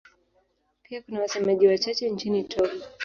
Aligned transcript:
Pia 0.83 1.01
kuna 1.01 1.19
wasemaji 1.21 1.67
wachache 1.67 2.09
nchini 2.09 2.43
Togo. 2.43 2.71